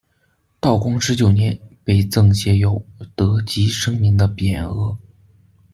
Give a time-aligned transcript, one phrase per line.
[0.59, 4.97] 道光十九年，被赠写有「德及生民」的匾额。